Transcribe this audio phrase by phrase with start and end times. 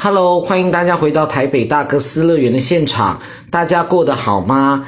[0.00, 4.86] Hello，欢迎大家回到台北大哥斯乐园的现场，大家过得好吗？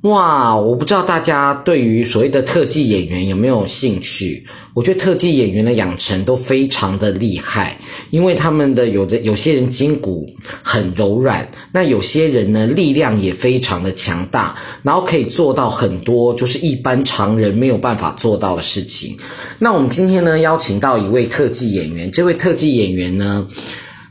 [0.00, 4.46] 哇，我不知道大家对于所谓的特技演员有没有兴趣？
[4.72, 7.76] 我觉得特技演员的养成都非常的厉害，
[8.08, 10.26] 因为他们的有的有些人筋骨
[10.62, 19.18] 很柔软，那有些人呢力量也非常的强大，然后可以做到很多就是一般常人没有办法做到的事情。
[19.58, 23.46] 那我们今天呢邀请到一位特技演员，这位特技演员呢，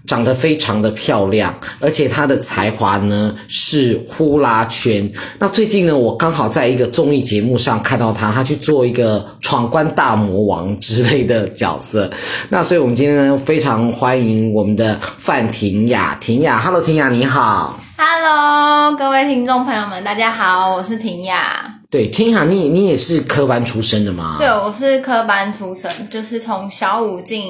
[0.08, 5.10] 长得非常的漂亮，而且她的才华呢是呼啦圈。
[5.40, 12.10] 那最近呢，我刚好在一个综艺节目上看到她，她去做一个闯关大魔王之类的角色。
[12.50, 21.80] 那所以我们今天呢，非常欢迎我们的范婷雅，婷雅，Hello，婷雅你好，Hello，各位听众朋友们，大家好，我是婷雅。
[21.90, 24.36] 对，婷雅，你你也是科班出身的吗？
[24.38, 27.44] 对，我是科班出身，就是从小五进。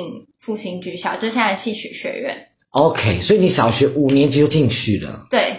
[0.45, 2.37] 复兴剧校，就现在戏曲学院。
[2.75, 5.25] OK，所以你小学五年级就进去了。
[5.31, 5.55] 对，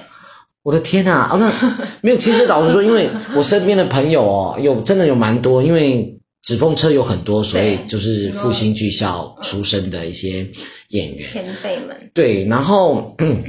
[0.62, 1.30] 我的天啊！
[1.32, 1.50] 哦，那
[2.02, 2.16] 没有。
[2.16, 10.46] 其实老实说，因为我身边的朋友哦，有真的有蛮多，因为纸风车有很多，所以就是复兴剧校出身的一些
[10.90, 12.10] 演员前辈们。
[12.12, 13.42] 对，然后嗯，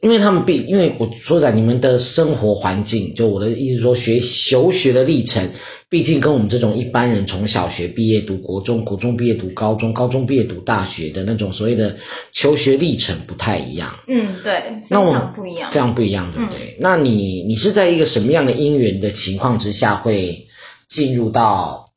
[0.00, 5.50] 因为他们毕，因为我说在你们的生活环境，就我的意思说学求学的历程。
[5.90, 11.96] 毕竟跟我们这种一般人从小学毕业读国中，国中毕业读高中，高中毕业读大学的那种所谓的
[12.30, 13.98] 求学历程不太一样。
[14.06, 16.60] 嗯，对，非常不一样，非常不一样，对不对？
[16.72, 20.46] 嗯、那你你是在一个什么样的因缘的情况之下会
[20.86, 21.90] 进入到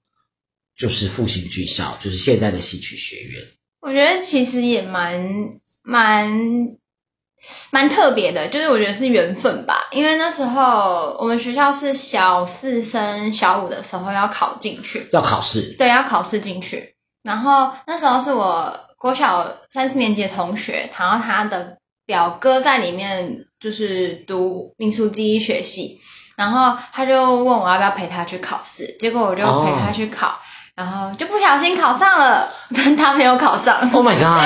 [0.78, 3.42] 就是复兴剧校，就是现在的戏曲学院？
[3.82, 5.22] 我觉得其实也蛮
[5.84, 6.32] 蛮。
[7.72, 16.96] 蛮特别的，就是我觉得是缘分吧，因为那时候我们学校是小四升小五的时候要考进去，要考试，对，要考试进去。
[17.24, 26.00] 然后那时候是我国小三四年级的同学，然后他的表哥在里面就是读民俗记忆学系，
[26.36, 30.28] 然后他就问我要不要陪他去考试，结果我就陪他去考。
[30.28, 30.36] 哦
[30.82, 33.80] 然后就不小心考上了，但 他没有考上。
[33.94, 34.44] Oh my god！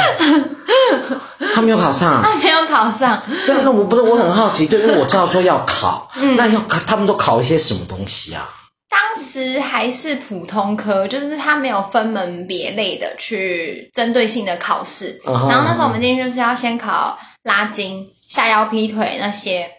[1.55, 3.21] 他没有考上，他没有考上。
[3.47, 8.45] 但那我不是，我很好奇，对，因为我知道说要考，嗯、那要考，他们都考一些什么东西啊？
[8.89, 15.17] 当时还是普通科，就是他没有分门别类的去针对性的考试。
[15.23, 19.71] Uh huh, 然后那时候我们进去就是要先考拉筋、下腰劈腿那些，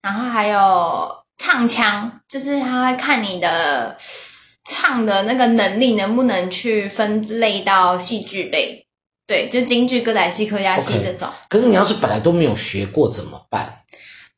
[0.00, 3.96] 然后还有唱腔，就是他会看你的。
[4.64, 8.86] 唱的那个能力能不能去分类到戏剧类？
[9.26, 11.28] 对，就京剧、歌仔戏、客家戏这种。
[11.28, 11.48] Okay.
[11.48, 13.78] 可是你要是本来都没有学过怎么办？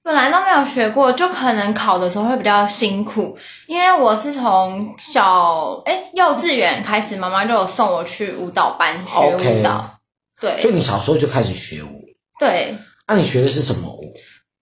[0.02, 3.36] 本来都没有学过，就可能考的时候会比较辛苦。
[3.66, 9.98] 因为我是从小诶幼稚园开始，妈妈就有送我去舞蹈班学舞蹈。
[10.38, 10.56] Okay.
[10.56, 12.04] 对，所以你小时候就开始学舞。
[12.38, 12.76] 对。
[13.08, 14.12] 那、啊、你学的是什么舞？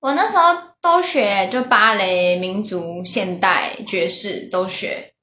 [0.00, 5.13] 我那时候都学，就芭蕾、民族、现代、爵士都学。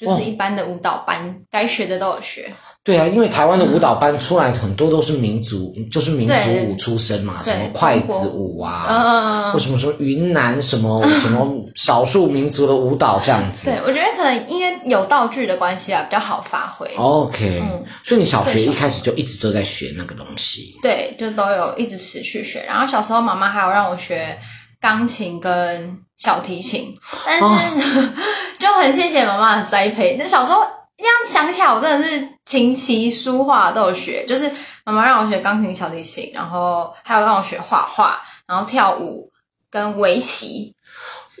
[0.00, 2.50] 就是一般的舞蹈班，哦、该学的都有学。
[2.82, 13.70] 对啊，因为台湾的舞蹈班出来很多都是民族，嗯、就是民族舞出身嘛，什么筷子舞啊，嗯、或什么什么云南什么什么少数民族的舞蹈这样子。
[13.70, 16.90] 对，我觉得可能因为有道具的关系啊，比较好发挥。
[16.96, 20.74] OK，、嗯、所以你小学一开始就一直都在学那个东西。
[20.82, 22.64] 对，就都有一直持续学。
[22.66, 24.38] 然后小时候妈妈还有让我学
[24.80, 26.96] 钢琴跟小提琴，
[27.26, 27.44] 但是。
[27.44, 28.12] 哦
[28.60, 30.16] 就很谢谢妈妈的栽培。
[30.18, 30.60] 那小时候
[30.98, 34.22] 这样想起来，我真的是琴棋书画都有学。
[34.26, 34.50] 就是
[34.84, 39.30] 妈妈让我学钢琴、小提琴，然后还有让我学画画，然后跳舞
[39.70, 40.74] 跟围棋。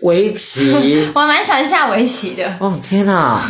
[0.00, 0.72] 围棋，
[1.14, 2.56] 我还蛮喜欢下围棋的。
[2.58, 3.42] 哦天哪！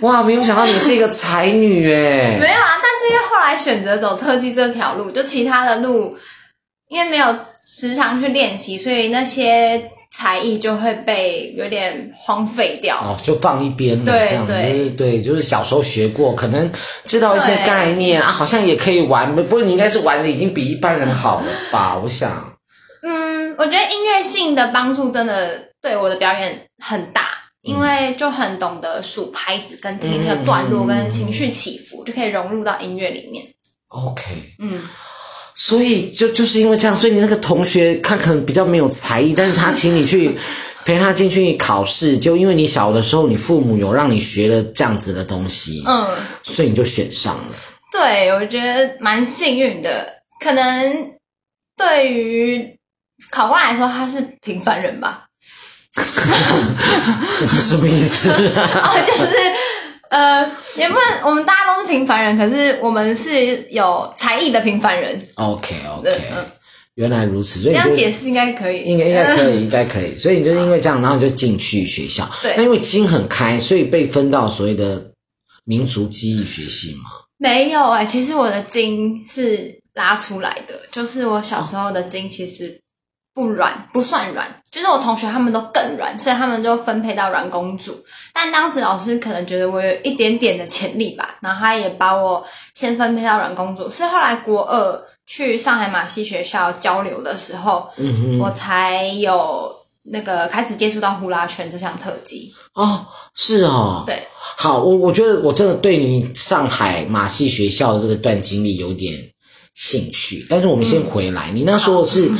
[0.00, 2.38] 哇，没有想到你是一个才女哎。
[2.40, 6.16] 没有啊，但是因为后来选择走特技这条路，就其他的路，
[6.88, 7.26] 因为没有
[7.64, 9.90] 时常去练习，所以那些。
[10.14, 14.04] 才艺就会被有点荒废掉哦，就放一边了。
[14.04, 16.70] 对这样对对，对，就是小时候学过，可能
[17.06, 19.34] 知道一些概念啊，好像也可以玩。
[19.34, 21.98] 不过你应该是玩的已经比一般人好了吧？
[21.98, 22.54] 我想。
[23.02, 27.28] 嗯，我觉得音乐性的帮助真的对我的表演很大，
[27.62, 33.42] 因为就很懂得数拍子，跟听那个段落，跟情绪起伏，嗯、就可以融入到音乐里面。
[33.88, 34.22] OK，
[34.58, 34.78] 嗯。
[35.54, 40.36] 所以就就是因为这样，所以你那个同学他可能比较没有才艺，但是他请你去
[40.84, 46.06] 陪他进去考试，就因为你小的时候你父母有让你学了这样子的东西，嗯，
[46.42, 47.54] 所以你就选上了。
[47.92, 50.22] 对，我觉得蛮幸运的。
[50.40, 51.12] 可能
[51.76, 52.76] 对于
[53.30, 55.26] 考官来说，他是平凡人吧？
[55.94, 58.30] 什么意思？
[58.32, 59.26] 哦，就是
[60.12, 65.26] 呃，也不能，我们大家都是平凡人，可是我们是有才艺的平凡人。
[65.36, 66.10] OK OK，
[66.96, 70.14] 原来如此，所以这样解释应该可以，应该应该可以， 应该可以。
[70.18, 72.28] 所以你就因为这样，然后你就进去学校。
[72.42, 75.02] 对，那因为筋很开，所以被分到所谓的
[75.64, 77.04] 民族记忆学系吗？
[77.38, 82.81] 没有哎、欸，其实我的筋是拉出来的，就是我小时候的筋其实。
[83.34, 87.98] 不软，不算软，就是我同学他们都更软，所以他们就分配到软工组。
[88.34, 92.44] 但当时老师可能觉得我有一点点的潜力吧，然后他也把我
[92.74, 93.88] 先分配到软工组。
[93.88, 102.52] 所以后来国二去上海马戏学校交流的时候，嗯哼，我才有那个开始接触到呼啦圈这项特技。
[102.74, 104.22] 哦，是哦，对，
[104.58, 109.14] 好，我我觉得我真的对你上海马戏学校的这个段经历有点
[109.74, 110.46] 兴趣。
[110.50, 112.30] 但是我们先回来，嗯、你那时候是。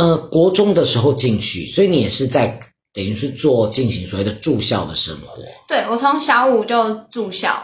[0.00, 2.58] 呃，国中的时候进去，所以你也是在
[2.94, 5.42] 等于是做进行所谓的住校的生活。
[5.68, 7.62] 对，我从小五就住校，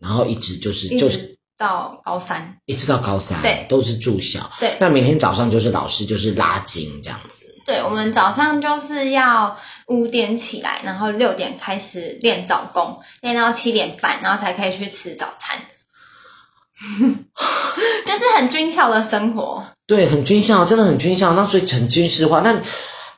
[0.00, 4.40] 然后一直就是一直就是到高三，一直到高三，对，都是住校。
[4.58, 7.46] 对，那每天早上就是老师就是拉筋这样子。
[7.64, 9.56] 对，我们早上就是要
[9.86, 15.56] 五点起来，然后六点开始练早功，练到七点半，然后才可以去吃早餐。
[18.06, 21.32] 就是很军校的生活，对，很军校，真的很军校。
[21.34, 22.40] 那所以很军事化。
[22.40, 22.54] 那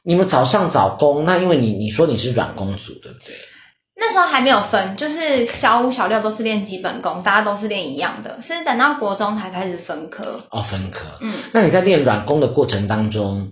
[0.02, 3.34] 你们早上早功，那因为你你说你是软功组，对不对？
[4.00, 8.40] 那时候还没有分，就是小五、小六都是练基本功，大家都是练一样的。
[8.40, 11.06] 是等到国中才开始分科哦，分科。
[11.20, 13.50] 嗯，那你在练软功的过程当中，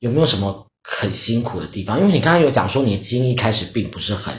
[0.00, 2.00] 有没有什么很辛苦的地方？
[2.00, 4.34] 因为你刚刚有讲说你的筋一开始并不是很。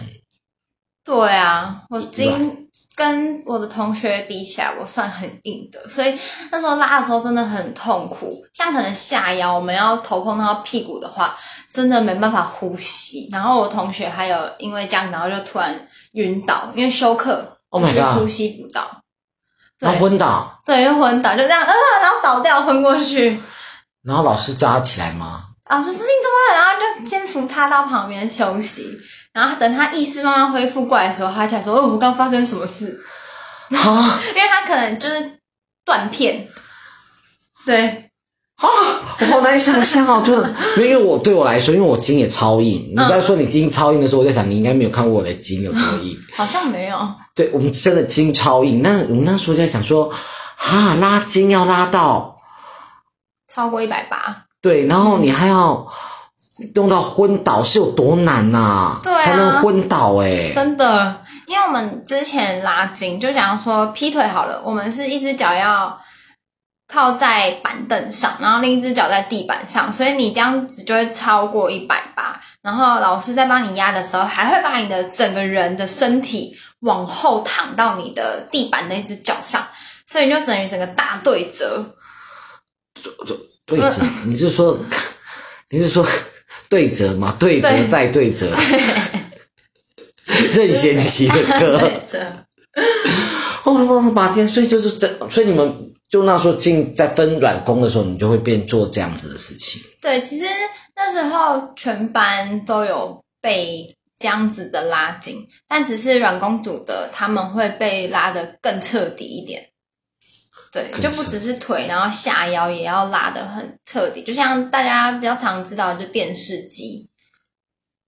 [1.03, 6.17] 对啊，我今跟我的同学比起来，我算很硬的，所以
[6.51, 8.29] 那时候拉的时候真的很痛苦。
[8.53, 11.35] 像可能下腰，我们要头碰到屁股的话，
[11.71, 13.27] 真的没办法呼吸。
[13.31, 19.01] 然后我同学还有因为这样，然后就突然晕倒，因为休克，Oh my God，呼吸不到，
[19.79, 23.39] 然后昏倒，对，又昏倒，就这样，呃，然后倒掉，昏过去。
[24.03, 25.45] 然后老师叫他起来吗？
[25.67, 26.55] 老师说你怎么了？
[26.55, 28.85] 然后就先扶他到旁边休息。
[29.33, 32.99] 然后等他意识慢慢恢复过来的时候，他才说：“哦，我们刚发生什么事？”
[33.71, 35.39] 啊，因为他可能就是
[35.85, 36.45] 断片。
[37.65, 37.87] 对，
[38.57, 38.67] 啊，
[39.19, 40.33] 我好难想象哦，就
[40.83, 42.91] 因为我对我来说，因为我筋也超硬。
[42.91, 46.17] 你在说你筋超硬的时候，我在想你应该没有看过我的筋有多硬。
[46.35, 46.97] 好像没有。
[47.33, 48.81] 对，我们真的筋超硬。
[48.81, 50.11] 那我们那时候在想说，
[50.57, 52.37] 啊，拉筋要拉到
[53.47, 54.43] 超过一百八。
[54.61, 55.87] 对，然后你还要。
[56.75, 58.99] 用到昏倒是有多难呐、啊？
[59.03, 60.51] 对啊，才能昏倒哎、欸！
[60.53, 65.99] 真的，因为我们之前拉筋，就想要说劈腿好了，我们是一只脚要
[66.87, 72.39] 靠在板凳上，然后另一只脚在地板上，所以你这样子就会超过一百八。
[72.61, 79.65] 然后老师在帮你压的时候，还会把你的整个人的身体往后躺到你的地板那只脚上，
[80.05, 81.95] 所以你就等于整个大对折。
[83.65, 84.01] 对折？
[84.25, 84.77] 你是说？
[85.69, 86.05] 你是说？
[86.71, 88.49] 对折嘛，对折再对折，
[90.55, 91.77] 任贤齐的歌。
[91.79, 92.17] 对折。
[93.65, 95.69] 哦，马天，所以就是这，所以你们
[96.09, 99.81] 就那时候进在分软工的时候，你就会变做这样子的事情。
[100.01, 100.45] 对，其实
[100.95, 109.70] 那时候全班都有被这样子的拉紧，但只是软工组的他们会被拉得更彻底一点。
[110.71, 117.09] 对，就不只是腿，然后下腰也要拉得很彻底，就像大家比较常知道，就电视机。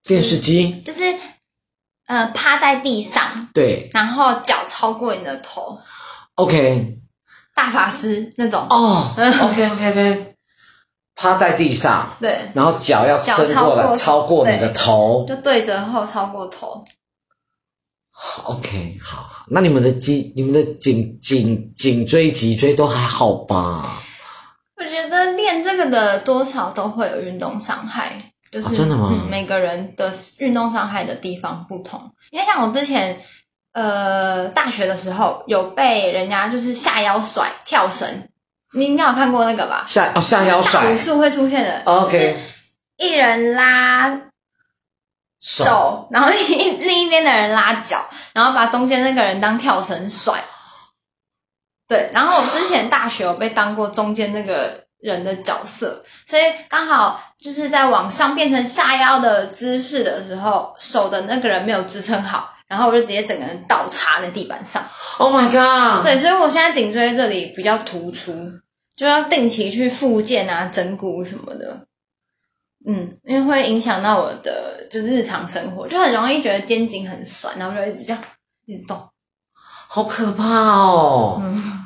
[0.04, 1.04] 电视机就是
[2.08, 5.80] 呃趴在地上，对，然后脚超过你的头。
[6.36, 7.00] OK。
[7.56, 8.66] 大法师那种。
[8.70, 9.14] 哦。
[9.16, 10.36] OK OK OK。
[11.16, 12.16] 趴在地上。
[12.20, 12.50] 对。
[12.56, 15.26] 然后脚要伸过来，超过你的头。
[15.28, 16.84] 就对折后超过头。
[18.46, 24.02] OK，好，那你们的脊、你们的颈、颈、颈椎、脊椎都还好吧？
[24.78, 28.18] 我觉得练这个的多少都会有运动伤害，
[28.52, 29.30] 就是、哦、真的吗、嗯？
[29.30, 32.02] 每个人的运动伤害的地方不同，
[32.32, 33.18] 因为像我之前
[33.74, 38.08] 呃大学的时候有被人家就是下腰甩跳绳，
[38.74, 39.84] 你应该有看过那个吧？
[39.86, 42.38] 下哦下腰甩武术会出现的、哦、，OK，
[42.98, 44.33] 一人拉。
[45.44, 50.42] 手，然后另 另一边的人拉脚，然后把中间那个人当跳绳甩。
[51.86, 64.82] 对，然后我之前大学有被当过中间那个人的角色，所以刚好就是在往上变成下腰的姿势的时候，手的那个人没有支撑好，然后我就直接整个人倒插在地板上。
[65.18, 66.06] Oh my god！
[66.06, 68.34] 对，所以我现在颈椎这里比较突出，
[68.96, 71.86] 就要定期去复健啊、整骨什么的。
[72.86, 78.22] 嗯，因为会影响到我的就是日常生活，就很容易觉得肩颈很酸，然后就一直这样
[78.66, 78.98] 一直动，
[79.88, 80.46] 好可怕
[80.80, 81.42] 哦！
[81.44, 81.80] 嗯。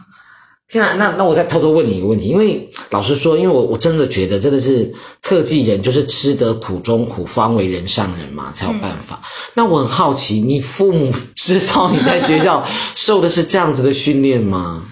[0.69, 9.15] 天啊，那那我再偷偷问你一个问题，因为老实说，因为我我真的觉得真的是特技人就是吃得苦中苦，方为人上人嘛，才有办法。
[9.15, 14.85] 嗯、那我很好奇，你父母知道你在学校 受的是这样子的训练吗？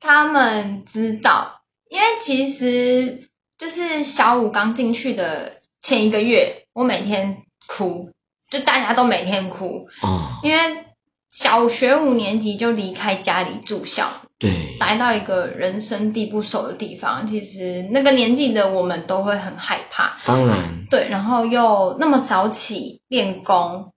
[0.00, 3.28] 他们知道，因为其实
[3.62, 7.36] 就是小五刚进去的前一个月，我每天
[7.68, 8.10] 哭，
[8.50, 10.84] 就大家都每天哭哦，因为
[11.30, 14.10] 小学五年级就离开家里住校。
[14.36, 20.16] 对，来到一个人生地不熟的地方，其实那个年纪的我们都会很害怕。
[20.26, 20.58] 当然，
[20.90, 23.92] 对，然后又那么早起练功，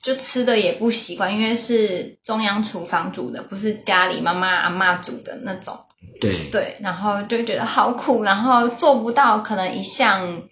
[0.00, 5.76] 就吃的也不习惯，因为是中央厨房煮的，不是家里妈妈阿妈煮的那种。
[6.20, 10.42] 对对，然后就觉得好苦，然后做不到可能一项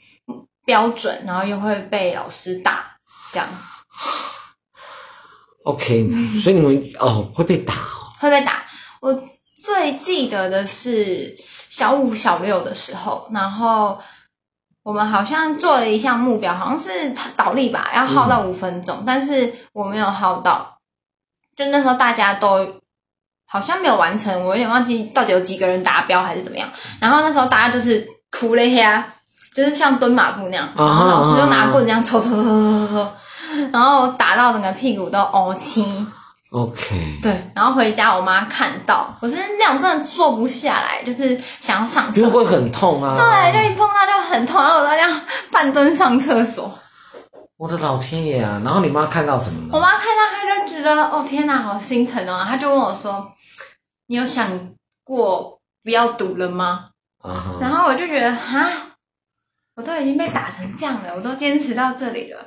[0.65, 2.97] 标准，然后又会被老师打，
[3.31, 3.49] 这样。
[5.65, 6.09] OK，
[6.43, 7.75] 所以你们哦会被打。
[8.21, 8.63] 会被打。
[9.01, 9.13] 我
[9.63, 13.99] 最记得的是小五、小六的时候，然后
[14.83, 20.79] 我们好像做了一项目标，好像是倒立吧，要耗到五分钟，嗯、但是我没有耗到。
[21.57, 22.81] 就那时候大家都
[23.49, 26.69] 好像没有完成，我有点忘记到底有几个人达标还是怎么样。
[27.01, 29.07] 然后那时候大家就是哭了一下，
[29.55, 33.13] 就是像蹲马步那样，然后老师就拿棍子这样抽抽抽抽抽抽，
[33.73, 36.13] 然后打到整个屁股都凹青。
[36.53, 43.17] OK，对，然后回家我妈看到，我是那种真的坐不下来，就是想要上厕所，会很痛啊？
[43.17, 46.73] 对，就一碰到就很痛，然后我在这样半蹲上厕所。
[47.59, 48.61] 我的老天爷啊！
[48.63, 49.71] 然后你妈看到什么呢？
[49.73, 53.27] 我妈看到，她就觉得哦天哪，好心疼哦，她就跟我说
[54.07, 54.51] ：“你有想
[55.05, 56.91] 过不要读了吗？”
[57.23, 57.61] uh huh.
[57.61, 58.71] 然后我就觉得啊，
[59.77, 62.39] 我都已经被打成这样了，我都坚持到这里了。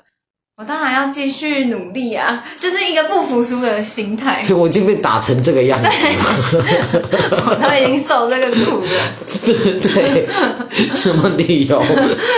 [0.55, 4.43] 我当然要继续努力啊，就是一个不服输的心态。
[4.53, 6.63] 我已经被打成这个样子了，
[7.47, 8.87] 我都已经受这个苦了。
[9.45, 10.27] 对对，
[10.93, 11.81] 什么理由？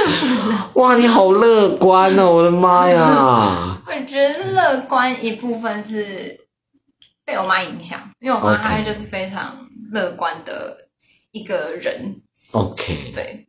[0.75, 2.29] 哇，你好乐观哦！
[2.29, 3.75] 我的妈呀！
[3.87, 6.39] 我觉得乐观一部分是
[7.31, 10.89] 被我妈影响，因为我妈她就是非常乐观的
[11.31, 12.21] 一个人。
[12.51, 13.47] OK，对。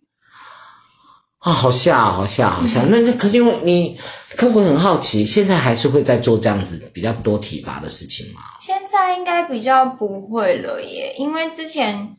[1.39, 2.83] 啊、哦，好吓，好吓，好吓！
[2.85, 3.99] 那那可是因为你，
[4.37, 8.41] 可我很好奇，现在还是会在做这样子比较多体罚的事情吗？
[8.61, 12.17] 现在应该比较不会了耶，因为之前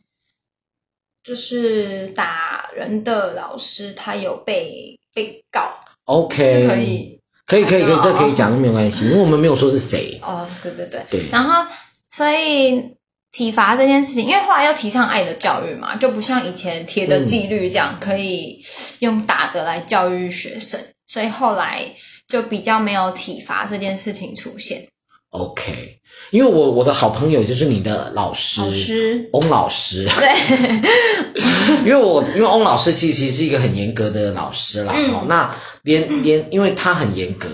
[1.22, 5.72] 就是打人的老师，他有被被告。
[6.04, 10.18] OK，可以，可以，可以，可以，这可以讲，没有关系，因为我们没有说是谁。
[10.22, 11.28] 哦，对对对，对。
[11.30, 11.64] 然后，
[12.10, 12.94] 所以。
[13.36, 18.64] 体罚这件事情，因为后来又提倡爱的教育嘛，就不像以前铁的纪律这样，嗯、可以
[19.00, 21.84] 用打的来教育学生，所以后来
[22.28, 24.86] 就比较没有体罚这件事情出现。
[25.34, 25.98] OK，
[26.30, 31.42] 因为我我的好朋友就是你的老师，老师翁老师，对，
[31.84, 37.48] 因为我因为翁老师其实其实是一个很严格的老师啦，嗯、那连连因为他很严格，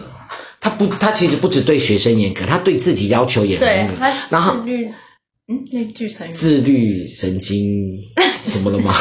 [0.61, 3.95] 他不他其实不只对学生严格，他对自己要求也很严格，
[4.29, 4.57] 然后。
[5.53, 7.99] 嗯，那句成语自律神经
[8.33, 8.95] 什么了吗？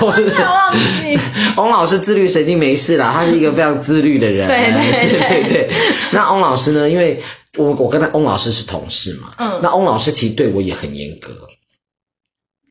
[0.00, 1.16] 我忘记。
[1.56, 4.48] 翁老师自律神经没事啦，他是一个非常自律的人。
[4.48, 5.70] 对对对对，对。
[6.10, 6.90] 那翁老师呢？
[6.90, 7.22] 因为
[7.56, 11.30] 我我跟他翁老师是同事嘛，嗯，那翁老师其实对我也很严格，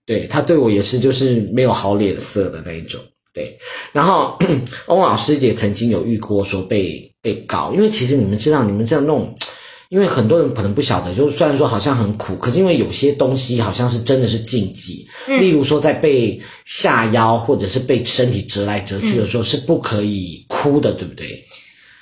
[0.05, 2.99] 对他对我也是就是没有好脸色的那一种。
[3.33, 3.57] 对，
[3.91, 4.37] 然后
[4.87, 9.33] 翁老师也曾经有遇过说被被告，因为其实你们知道，你们这样弄。
[9.89, 21.45] 因为很多人可能不晓得，就是虽然说好像很苦，可是因为有些东西好像是真的是禁忌，嗯、例如说在被下腰或者是被身体折来折去的时候，嗯、是不可以哭的，对不对？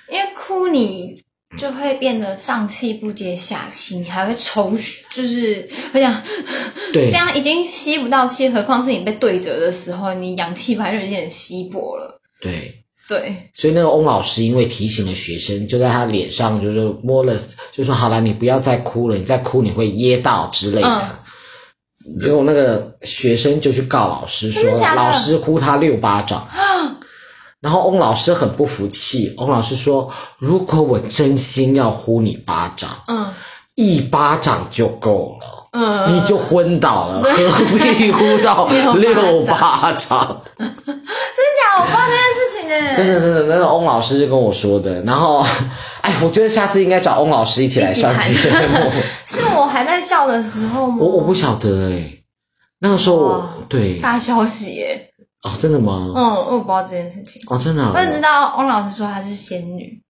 [0.10, 1.22] 因为哭你
[1.58, 6.22] 就会变得上气不接下气，你还会抽血，就是我想，
[6.94, 12.78] 对，这样已经吸不到气，何况是你被对折的时候，你氧气排就有点稀薄了，对。
[13.08, 17.38] 对，所以那个翁老师因为提醒了学生，就在他脸上就是摸了，
[17.74, 21.20] 就说：“好了，你不要再哭了，你再哭你会噎到之类的。”
[22.22, 26.48] 结果那个学生就去告老师说：“老师呼他六巴掌。”
[27.62, 33.28] 然后翁老师很不服气，翁老师说：“如果我真心要呼你巴掌，嗯，
[33.76, 45.02] 一巴掌就够了，嗯，你就昏倒了， 何必呼到六巴掌？” 真假我不知道这件事情哎，真的真的，那个翁老师就跟我说的。
[45.04, 45.46] 然后，
[46.02, 48.92] 哎，我觉得下次应该找翁老师一起来上节目。
[49.28, 50.98] 是我还在笑的时候吗？
[51.00, 52.12] 我我不晓得哎，
[52.80, 55.11] 那个时候我对大消息耶。
[55.44, 56.14] 哦，真的吗？
[56.16, 57.42] 嗯，我不知道这件事情。
[57.48, 57.84] 哦，真的。
[57.94, 60.02] 我只知道翁老师说她是仙女。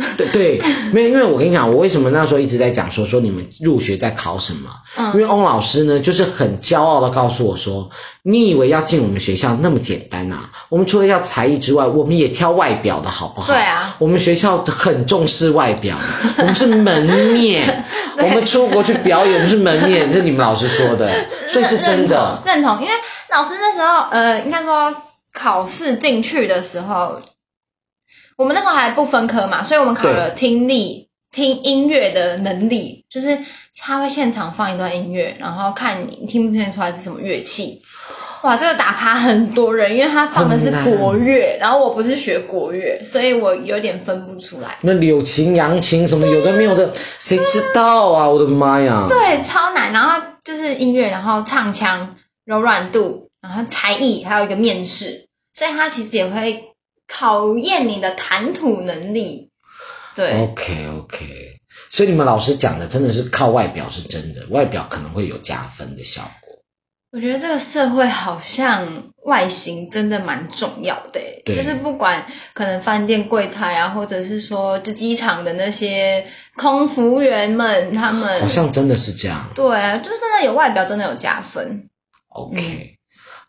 [0.16, 4.70] 对对，没有，因为我跟你讲，我为什么那时候一直在讲说说你们入学在考什么？
[4.96, 7.86] 嗯，因为翁老师呢，就是很骄傲的告诉我说，
[8.22, 10.48] 你以为要进我们学校那么简单啊？
[10.70, 13.52] 我们除了要才艺之外，我们也挑外表的好不好？
[13.52, 15.98] 对啊，我们学校很重视外表，
[16.38, 17.84] 我们是门面，
[18.16, 21.12] 我们出国去表演是门面，这是你们老师说的，
[21.52, 22.80] 所以是真的认同。
[22.80, 22.92] 因为
[23.30, 24.94] 老师那时候，呃，应该说
[25.32, 27.20] 考试进去的时候。
[28.36, 33.38] 我们那时候还不分科嘛，所以我们考了听力、听音乐的能力，就是
[33.78, 37.82] 他会现场放一段音乐，然后看你听不听得出来是什么乐器。
[38.40, 44.78] 哇，这个打趴很多人，因为他放的是国乐，然后我不是学国乐，所以我有点分不出来。
[44.80, 48.26] 那柳琴、扬琴什么有的没有的，谁知道啊？
[48.26, 49.04] 我的妈呀！
[49.06, 49.92] 对，超难。
[49.92, 52.16] 然后就是音乐，然后唱腔、
[52.50, 56.66] 柔软度，然后才艺，还有一个面试，所以他其实也会。
[57.12, 59.50] 考验你的谈吐能力，
[60.14, 61.26] 对，OK OK，
[61.90, 66.56] 所以你们老师讲的真的是靠外表是真的，外表可能会有加分的效果。
[67.10, 68.86] 我觉得这个社会好像
[69.24, 81.89] 外形真的蛮重要的，对，就是不管可能饭店柜台啊，或者是说就机场的那些空服务员们，他们好像真的是这样，对啊，就是真的有外表，真的有加分。
[82.30, 82.60] OK。
[82.60, 82.96] 嗯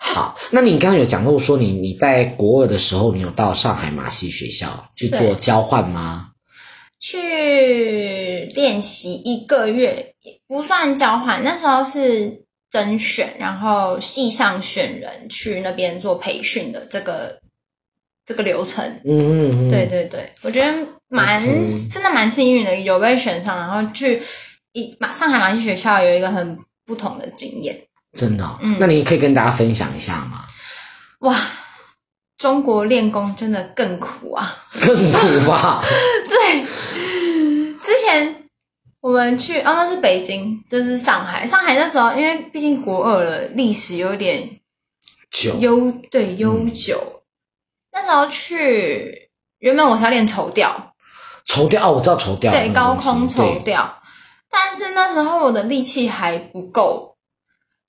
[0.03, 6.31] 好，那你刚刚有讲过说你你在国二的时候，你有到上海马戏学校去做交换吗？
[7.00, 10.15] 去练习一个月，
[10.47, 17.39] 不算交换，那时候是甄选，然后系上选人去那边做培训的这个
[18.25, 18.83] 这个流程。
[19.05, 20.73] 嗯嗯嗯，对对对，我觉得
[21.09, 21.93] 蛮 Okay.
[21.93, 24.19] 真的蛮幸运的，有被选上，然后去
[24.73, 26.57] 一马上海马戏学校有一个很
[26.88, 27.79] 不同的经验。
[28.13, 30.46] 真的、哦，嗯，那你可以跟大家分享一下吗？
[31.20, 31.36] 哇，
[32.38, 35.82] 中国练功真的更苦啊，更苦吧？
[36.27, 36.62] 对，
[37.82, 38.44] 之前
[39.00, 41.46] 我们去，哦，那是北京，这是上海。
[41.48, 44.60] 上海那时候，因为毕竟国二了，历史有点
[45.32, 47.02] 久，悠对悠久。
[47.06, 47.21] 嗯、
[47.93, 50.93] 那时候去，原本我是要练绸调，
[51.45, 54.02] 绸调哦，我知道绸调，对，高空绸调，
[54.50, 57.11] 但是那时候我的力气还不够。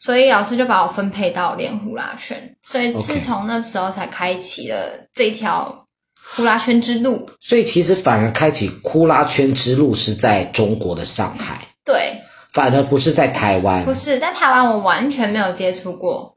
[0.05, 4.77] 所以老师就把我分配到练呼啦圈，所以是从那时候才开启了
[5.15, 5.87] 这条
[6.35, 7.31] 呼啦圈之路。
[7.41, 12.21] 所以其实反而开启呼啦圈之路是在中国的上海，对，
[12.53, 13.85] 反而不是在台湾。
[13.85, 16.35] 不是在台湾，我完全没有接触过。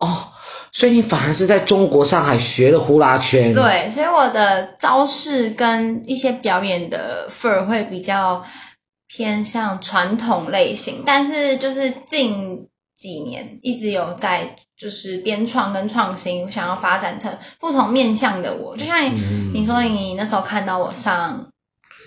[0.00, 0.28] 哦，
[0.72, 3.54] 所以你反而是在中国上海学了呼啦圈。
[3.54, 8.44] 对，所以我的招式跟一些表演的份儿会比较
[9.06, 12.68] 偏向传统类型，但是就是进。
[12.96, 17.30] 几年一直有在就是编创跟创新，想要发展成
[17.60, 18.98] 不同面向的我，就像
[19.52, 21.46] 你，说你那时候看到我上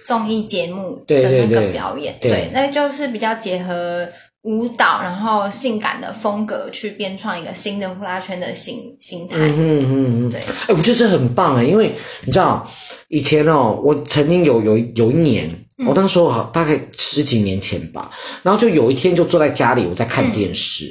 [0.06, 4.08] 综艺节目的那个表演，对，对，对，对，那就是比较结合
[4.42, 9.36] 舞蹈，然后性感的风格去编创一个新的呼啦圈的形形态。
[9.38, 10.42] 嗯嗯嗯，对。
[10.42, 11.94] 哎，我觉得这很棒哎，因为
[12.26, 12.68] 你知道
[13.10, 15.48] 以前哦，我曾经有有有一年。
[15.86, 18.12] 我那时候好大概十几年前吧，
[18.44, 20.86] 然后就有一天就坐在家里，我在看电视。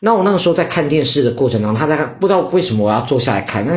[0.00, 3.72] 嗯、我那个时候在看电视的过程当中，他在看，不知道为什么我要坐下来看，那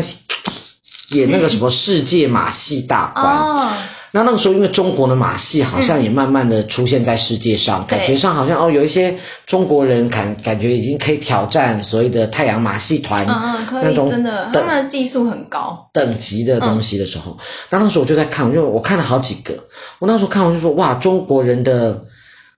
[1.15, 3.23] 演那个什么世界马戏大观。
[3.23, 3.71] 哦。
[4.15, 9.13] 那那个时候，因为中国的马戏好像也慢慢的出现在世界上，嗯、感觉上好像哦，有一些
[9.45, 17.38] 中国人感感觉已经可以挑战所谓的太阳马戏团，嗯嗯，可以，那种真的，他们的技术很高，等级的东西的时候，嗯、
[17.71, 19.54] 那那时候我就在看，因为我看了好几个，
[19.99, 22.01] 我那时候看我就说哇，中国人的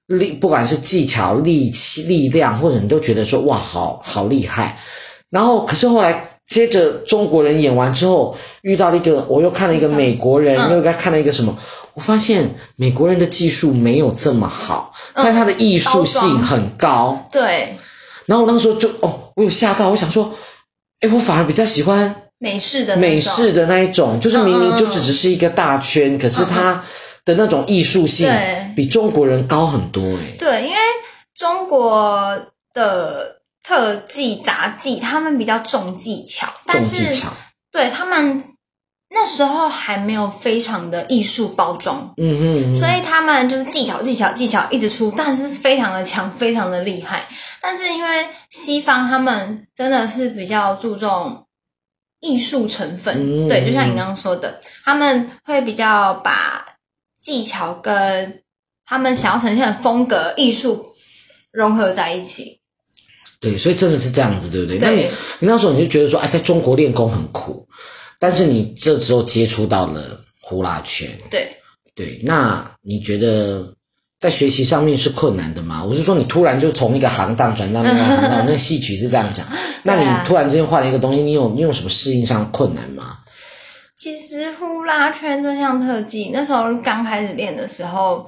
[0.05, 4.77] 力，不管是技巧、力气、力量，或者你都觉得说哇，好好厉害，
[5.31, 6.23] 然后可是后来。
[6.47, 11.55] 接着中国人演完之后，遇到了一个，我又看了一个美国人，嗯、又该看了一个什么？
[11.93, 17.27] 我发现美国人的技术没有这么好，嗯、但他的艺术性很高。
[17.31, 17.75] 对。
[18.25, 20.33] 然后我那时候就哦，我有吓到，我想说，
[21.01, 26.81] 哎我反而比较喜欢美式的美式的那一种，就是明明就只只是一个大圈，嗯、可是他
[27.25, 28.29] 的那种艺术性
[28.73, 30.01] 比中国人高很多。
[30.01, 30.77] 诶对，因为
[31.35, 32.37] 中国
[32.73, 33.36] 的。
[33.67, 37.29] 特技、杂技，他们比较重技巧，但是重技巧。
[37.69, 38.41] 对他们
[39.09, 47.27] 那时候还没有非常的艺术包装，嗯哼，嗯哼，所以他们就是技巧、技巧、技巧一直出，但是非常的强，非常的厉害。
[47.59, 51.45] 但是因为西方他们真的是比较注重
[52.21, 56.65] 艺术成分，嗯、对，就像你刚刚说的，他们会比较把
[57.21, 58.41] 技巧跟
[58.85, 60.87] 他们想要呈现的风格、艺术
[61.51, 62.56] 融合在一起。
[63.39, 64.79] 对，所以真的是这样子，对不对？
[64.79, 64.89] 对。
[64.89, 65.01] 那你
[65.39, 67.67] 你那时候你就觉得说，哎，在中国练功很苦，
[68.19, 71.49] 但是你这时候接触到了呼啦圈，对，
[71.95, 73.73] 对，那你觉得
[74.19, 75.83] 在学习上面是困难的吗？
[75.83, 79.45] 我是说，你突然就从一个行当转到另外一个行当，那个戏曲是这样讲，
[79.83, 83.19] 那你突然之间换了一个东西，你有你有什么适应上的困难吗？
[83.95, 88.27] 其实呼啦圈这项特技，那时候刚开始练的时候，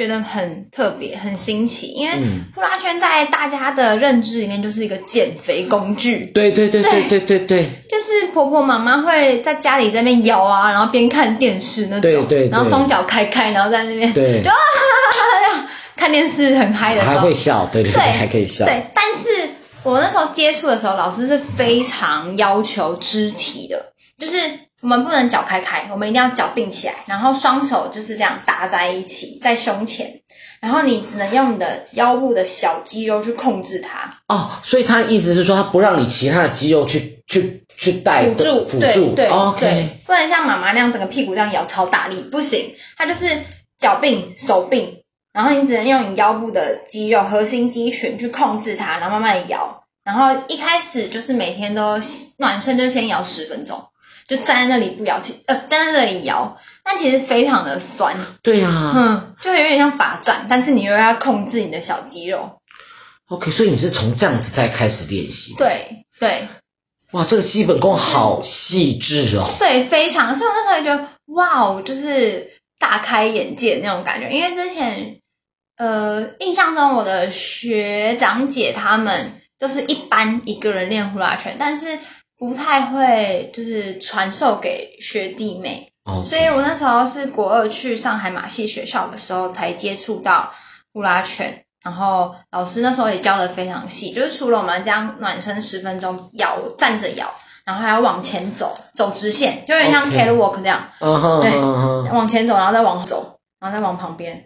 [0.00, 2.14] 觉得很特别、很新奇，因为
[2.54, 6.24] 呼啦圈在大家的认知里面就是一个减肥工具。
[6.32, 18.64] 对对对对对对对，就是婆婆妈妈会在家里在那边摇啊，然后边看电视那种，对对，然后双脚开开，然后在那边对，就啊哈哈，看电视很嗨的时候，还会笑，对对对，还可以笑。
[18.64, 19.50] 对，但是
[19.82, 24.32] 我那时候接触的时候，老师是非常要求肢体的，就是。
[24.80, 30.10] 我们不能脚开开，我们一定要脚并起来，然后双手就是这样搭在一起，在胸前，
[30.60, 34.18] 然后你只能用你的腰部的小肌肉去控制它。
[34.28, 43.28] 哦，所以他的意思是说，他不让你其他的肌肉去去去带辅助辅助，对对、okay、对，不能像妈妈那样整个屁股这样摇超大力，不行，他就是
[43.78, 45.02] 脚并手并，
[45.34, 51.98] 然后你只能用你腰部的肌肉、核心肌群去控制它，然后慢慢摇，然后一开始就是每天都
[52.38, 53.82] 暖身，就先摇十分钟。
[54.30, 58.16] 就站在那里不摇，起呃，站在那里摇，但其实非常的酸。
[58.44, 62.48] 对呀、啊，嗯，就有点像罚站，但是你又要控制你的小肌肉。
[63.26, 65.56] OK，所以你是从这样子再开始练习。
[65.58, 66.46] 对对。
[67.10, 69.44] 哇，这个基本功好细致哦。
[69.58, 70.32] 对，非常。
[70.32, 74.30] 所以我那时候就觉得，哇哦，就是大开眼界那种感觉。
[74.30, 75.18] 因为之前，
[75.76, 81.98] 呃，印象中我的学长姐他们都是一般一个人练呼啦圈，但是。
[82.40, 85.92] 不太会，就是传授给学弟妹.
[86.24, 90.50] 所以我那时候是国二去上海马戏学校的时候才接触到
[90.90, 97.30] 呼啦圈，然后老师那时候也教的非常细，就是除了我们这样暖身十分钟摇站着摇，
[97.66, 102.14] 然后还要往前走，走直线，就有点像 catwalk 这样.对，uh huh.
[102.14, 104.42] 往前走，然后再往走，然后再往旁边，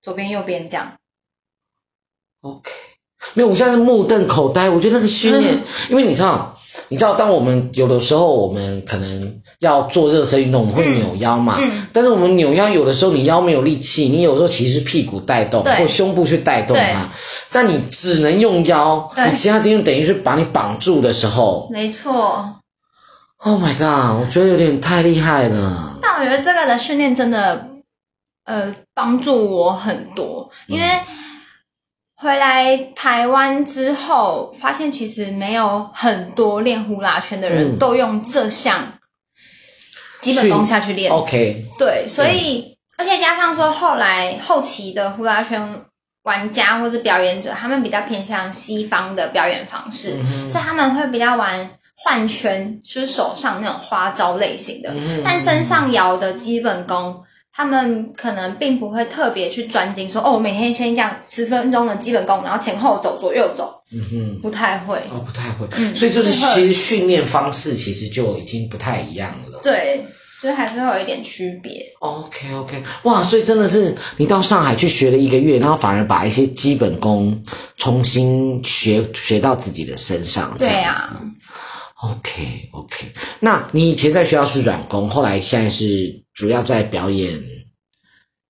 [0.00, 0.90] 左边右边这样。
[2.40, 2.70] OK，
[3.34, 6.56] 没有，我现在是目瞪口呆，我觉得那个训练，嗯、 因为你知道。
[6.88, 11.56] 你知道，当我们有的时候，我们可能要做热身运动，我们会扭腰嘛。
[11.60, 16.82] 嗯嗯、但是我们扭腰，有的时候你腰没有力气，你有时候其实是屁股带动，或胸部去带动它。
[16.82, 16.96] 对
[17.52, 21.68] 但你只能用腰，你其他地方等于是把你绑住的时候。
[21.70, 22.56] 没错。
[23.38, 24.20] Oh my god！
[24.20, 25.98] 我觉得有点太厉害了。
[26.02, 27.68] 但我觉得这个的训练真的，
[28.44, 30.86] 呃，帮助我很多，因为。
[32.22, 38.92] 回来台湾之后，发现其实没有很多练呼啦圈的人都用这项
[40.20, 41.10] 基本功下去练。
[41.10, 45.66] OK，对，所以、嗯、而且加上说，后来后期的呼啦圈
[46.24, 57.22] 玩家或者表演者，他们比较偏向西方的表演方式，嗯、所以他们会比较玩换圈，就是手上那种花招类型的，嗯、但身上摇的基本功。
[57.52, 70.04] 他们可能并不会特别去专精说，说哦，我每天先这样十分钟的基本功，然后前后走，左右走，嗯哼，不太会，哦，不太会，嗯，所以就是其实训练方式其实就已经不太一样了，对，
[70.40, 71.84] 就还是会有一点区别。
[71.98, 77.42] OK OK，哇，所以真的是你到上海去学了一个月，然后反而把一些基本功
[77.76, 81.20] 重新学学到自己的身上，对啊。
[82.02, 87.38] OK OK，那你以前在学校是软工，后来现在是主要在表演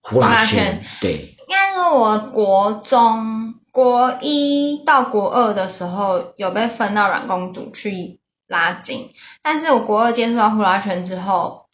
[0.02, 1.34] 呼啦圈，对。
[1.48, 9.10] 应该说，我国中国一到国二的时候有被分到软工组去拉筋，
[9.42, 11.66] 但是我国二接触到呼啦圈之后，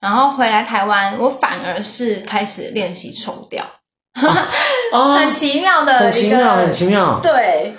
[0.00, 3.64] 然后回来台湾，我反而是开始练习绸吊，
[4.92, 7.72] 哦、 很奇妙的，很奇妙，很奇妙，对。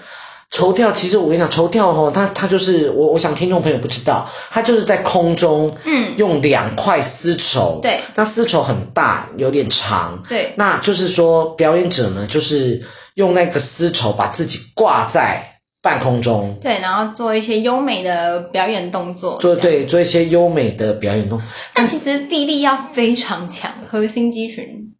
[0.52, 12.84] 绸吊其实我跟你讲，绸吊哦，它它就是我我想听众朋友不知道，它就是在空中，嗯，用两块丝绸，对，那丝绸很大，有点长，对，那就是说表演者呢，就是
[13.14, 15.42] 用那个丝绸把自己挂在
[15.82, 24.94] 半空中，对，然后做一些优美的表演动作，做对，做一些优美的表演动作，但其实臂力要非常强，核心肌群，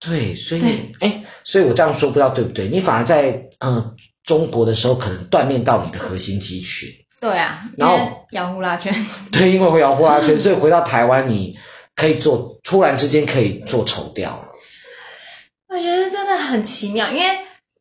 [0.00, 0.62] 对，所以
[1.00, 2.66] 哎，所以我这样说不知道对不对？
[2.68, 3.74] 你反而在嗯。
[3.74, 3.94] 呃
[4.26, 6.88] 中国的时候可能锻炼到你的核心肌群，
[7.20, 8.92] 对啊，然后摇呼啦圈，
[9.32, 11.56] 对，因为会摇呼啦圈， 所以回到台湾你
[11.94, 14.48] 可以做，突然之间可以做绸吊了。
[15.68, 17.38] 我觉得真的很奇妙，因为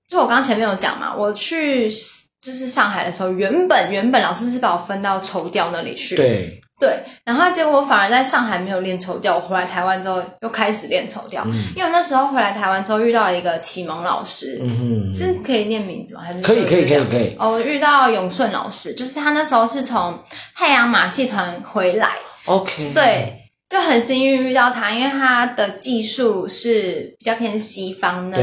[0.08, 1.92] 就我刚刚前面有讲嘛，我去
[2.40, 6.62] 就是上海的时候，原本原本老师是把我分到绸吊那里去，对。
[6.78, 11.42] 对，然后结果我反而在上海没有练绸吊，我回来台湾之后又开始练绸吊。
[11.46, 16.22] 嗯、因为那时候回来台湾之后遇到了一个启蒙老师，嗯哼，是可以念名字吗？
[16.22, 17.34] 还是可以可以可以可以。
[17.40, 20.20] 哦，遇到永顺老师，就是他那时候是从
[20.54, 22.10] 太阳马戏团回来。
[22.44, 28.38] OK，对，就很幸运遇到他，因为他的技术是比较偏西方那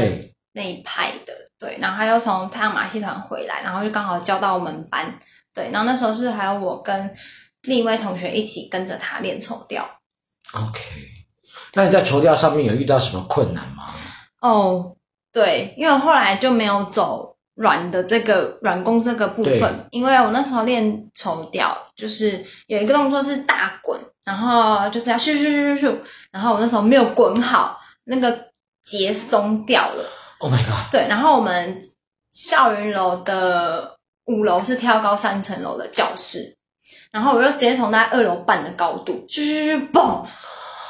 [0.53, 1.77] 那一派的，对。
[1.79, 5.13] 然后他又从太阳马戏团回来，然后就刚好教到我们班，
[5.53, 5.69] 对。
[5.71, 7.13] 然后那时候是还有我跟
[7.63, 9.83] 另一位同学一起跟着他练绸吊。
[10.53, 10.79] OK，
[11.73, 13.83] 那你在绸吊上面有遇到什么困难吗？
[14.41, 14.95] 哦，
[15.31, 23.99] 对，因为我后来就没有走软的这个软弓这个部分，因为我那时候练绸吊，就是有一个动作是大滚。
[24.25, 25.97] 然后就是要咻咻咻咻咻，
[26.31, 28.33] 然后我那时候没有滚好，那个
[28.85, 30.05] 结松掉了。
[30.39, 30.89] Oh my god！
[30.89, 31.77] 对，然后我们
[32.31, 33.97] 校园楼的
[34.27, 36.55] 五楼是跳高三层楼的教室，
[37.13, 40.25] 然后我就直接从大概二楼半的高度咻咻咻嘣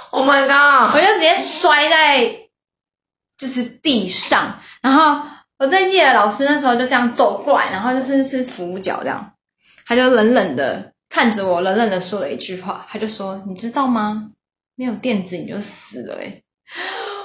[0.10, 0.96] ！Oh my god！
[0.96, 2.26] 我就直接摔在
[3.38, 5.22] 就是地上，然后
[5.60, 9.34] 我最记得老师那时候就这样走过来，然后就是是扶脚这样，
[9.86, 10.92] 他就冷冷的。
[11.10, 14.32] 看着我，冷冷的说了一句话，他就说：“你知道吗？
[14.76, 16.42] 没有垫子你就死了。”诶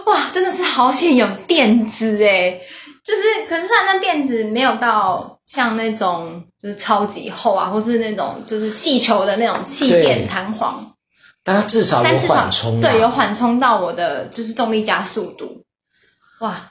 [0.04, 2.60] 哇，真的是好险有垫子诶
[3.08, 10.92] 就是，可是虽然那垫子没有到像那种就是超级厚啊，或是那种就是气球的那种气垫弹簧，
[11.42, 15.64] 但它至少有缓冲，对，有缓冲到我的就是重力加速度，
[16.40, 16.70] 哇。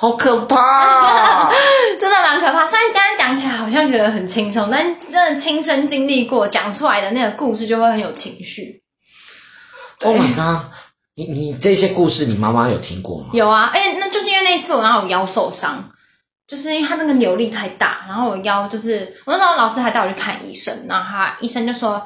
[0.00, 1.50] 好可怕啊，
[1.98, 2.64] 真的蛮可怕。
[2.64, 8.80] 虽然这样讲起来好像觉得很轻松，但真的亲身经历过，讲出来的那个故事就会很有情绪。
[10.02, 10.66] Oh my god！
[11.18, 13.30] 你你这些故事，你妈妈有听过吗？
[13.32, 15.84] 有啊，哎，那就是因为那次我然后我腰受伤，
[16.46, 22.00] 就是因为他那个扭力太大，然后我腰就是我那时候老师还带我去看医生，然后他医生就说：“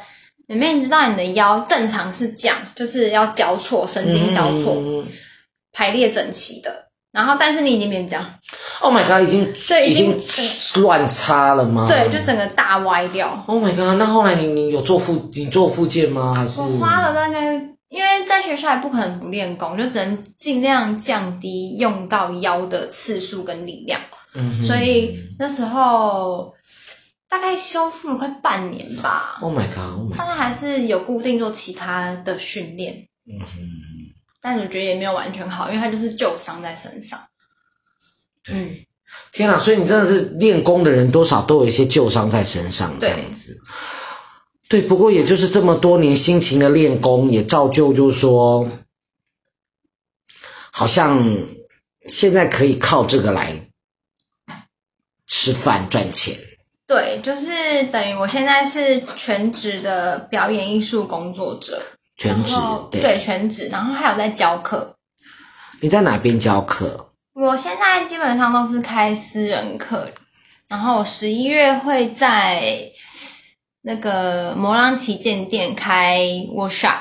[0.48, 5.04] 妹妹，你知道你的腰正常是这样，就是要交错，神经交错，嗯、
[5.72, 8.24] 排列整齐的。”然后，但是你已经变这样
[8.80, 10.18] ，Oh my god，已经对已经
[10.76, 11.86] 乱插了吗？
[11.86, 13.44] 对，就整个大歪掉。
[13.46, 16.32] Oh my god，那后来你你有做复你做复健吗？
[16.34, 17.60] 还是我花了大概，
[17.92, 24.00] 因为在学校也不可能不练功，就只能尽量降低用到腰的次数跟力量。
[24.34, 26.54] 嗯，所以那时候
[27.28, 29.38] 大概修复了快半年吧。
[29.42, 33.06] Oh my god，oh my god，但是还是有固定做其他的训练。
[33.26, 33.46] 嗯哼。
[34.40, 37.20] 但我觉得也没有完全好，因为他就是旧伤在身上。
[38.42, 38.76] 对，嗯、
[39.32, 39.56] 天啊！
[39.58, 43.56] 所以你真的是练功的人，多少都有一些旧伤在身上，这样子。
[44.72, 48.66] 对，不过也就是这么多年辛勤的练功，也造就就是说，
[50.70, 51.22] 好像
[52.08, 53.52] 现在可以靠这个来
[55.26, 56.34] 吃饭赚钱。
[56.86, 61.82] 对，就是等于我现在是全职的表演艺术工作者。
[62.16, 62.54] 全职
[62.90, 64.96] 对，对全职，然后还有在教课。
[65.82, 67.10] 你在哪边教课？
[67.34, 70.08] 我现在基本上都是开私人课，
[70.68, 72.90] 然后我十一月会在
[73.82, 76.20] 那个摩浪旗舰店开
[76.54, 76.98] workshop。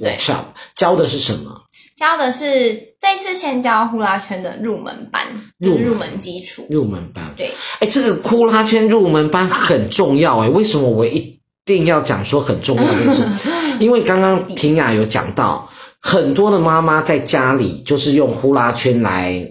[0.00, 0.44] workshop
[0.76, 1.62] 教的是什么？
[1.96, 5.24] 教的是这次先教呼啦圈的入门班，
[5.58, 7.22] 入门，入门基础，入门班。
[7.36, 12.84] 对，哎，这个呼啦圈入门班很重要哎，为什么我一定要讲说很重要？
[13.78, 15.68] 因为刚刚婷雅有讲到，
[16.00, 19.44] 很多的妈妈在家里就是用呼啦圈来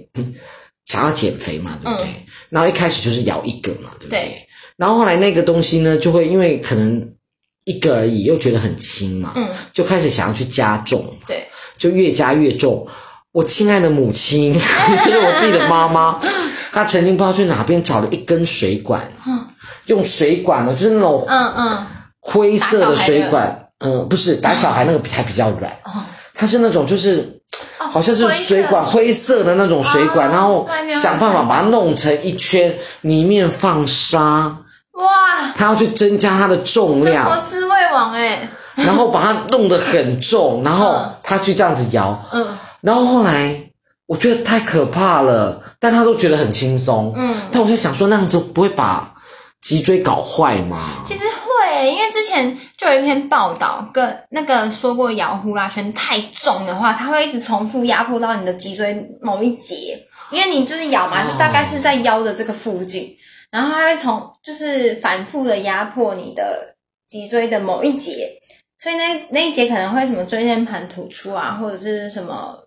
[0.86, 2.08] 想要减肥嘛，对不对？
[2.08, 2.16] 嗯、
[2.50, 4.20] 然后一开始就是摇一个嘛，对不对？
[4.20, 4.48] 对，
[4.82, 7.08] 然后后来那个东西呢，就会因为可能
[7.66, 11.46] 一个而已，又觉得很轻嘛，嗯，就开始想要去加重，对，
[11.78, 12.88] 就越加越重。
[13.32, 14.52] 我亲爱的母亲，
[15.06, 16.20] 就是我自己的妈妈，
[16.72, 19.46] 她曾经不知道去哪边找了一根水管，嗯、
[19.86, 21.88] 用水管呢，就是那种嗯嗯。
[22.20, 23.58] 灰色的水管。
[23.84, 25.72] 嗯，不是打小孩那个还比较软，
[26.36, 27.42] 它是那种就是，
[27.78, 30.70] 好像是水管灰色的那种水管，然后
[31.02, 34.56] 想办法把它弄成一圈，里面放沙，
[34.94, 42.46] 哇，他要去增加它的重量，生活滋味王哎，然后把它弄得很重，然后他去这样子摇，嗯，
[42.82, 43.56] 然后后来
[44.08, 49.14] 我觉得太可怕了，但他都觉得很轻松，嗯，但我在想说那样子不会把
[49.62, 51.02] 脊椎搞坏吗？
[51.06, 51.24] 其实。
[51.64, 60.00] 会，因为之前就有一篇报道，跟那个说过摇呼啦圈太重的话，它会一直重复压迫到你的脊椎某一节，
[60.32, 63.16] 因为你就是摇嘛，就大概是在腰的这个附近，哦、
[63.52, 66.76] 然后它会从就是反复的压迫你的
[67.08, 68.30] 脊椎的某一节，
[68.80, 72.58] 所以那那一节可能会什么椎间盘突出啊，或者是什么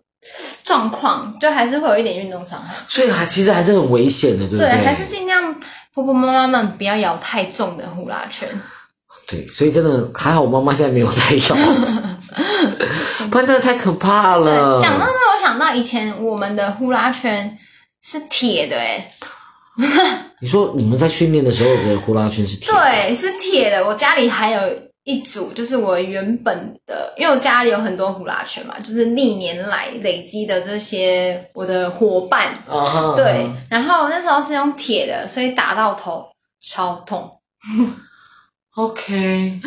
[0.63, 4.69] 状况，就还是会有一点运动伤害，所以还其实还是很危险的，对不对？
[4.69, 5.55] 对，还是尽量
[5.95, 8.49] 婆婆妈妈们不要摇太重的呼啦圈。
[9.27, 11.57] 对，所以真的还好，我妈妈现在没有在摇，
[13.31, 14.79] 不然真的太可怕了。
[14.83, 17.57] 讲到这，我想到以前我们的呼啦圈
[18.03, 19.11] 是铁的，哎，
[20.41, 22.79] 你说你们在训练的时候的呼啦圈是铁的？
[22.79, 23.85] 对，是铁的。
[23.85, 24.61] 我家里还有
[25.05, 33.17] 一组，就是我原本的，因为我家里有很多呼啦圈嘛，就是历年来累积的这些我的伙伴，uh.
[33.17, 36.27] 对，然后那时候是用铁的，所以打到头
[36.63, 37.31] 超痛。
[38.77, 39.61] OK。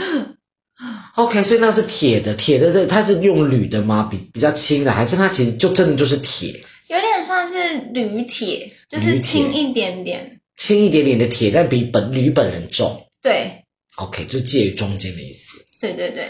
[1.15, 4.07] OK，所以那是铁的，铁的这它是用铝的吗？
[4.11, 6.53] 比比较轻的，还是它其实就真的就是铁？
[7.41, 13.07] 有点算是铝铁，就是轻一点点，轻一点点的铁，但比本铝本人重。
[13.21, 13.51] 对
[13.97, 15.57] ，OK，就介于中间的意思。
[15.79, 16.27] 对对对。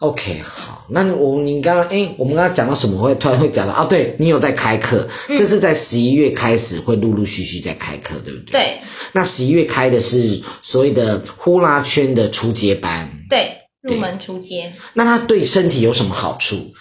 [0.00, 3.84] OK，好，那我你刚刚诶，我们刚刚讲到什么会突然会讲到啊？
[3.84, 8.52] 对，你有在开课，嗯、这是在十一月开始会陆陆续续在开课，对不对？
[8.52, 8.78] 对。
[9.12, 13.10] 那十一月开的是所谓的呼啦圈的初阶班。
[13.28, 14.72] 对，入门初阶。
[14.94, 16.72] 那它对身体有什么好处？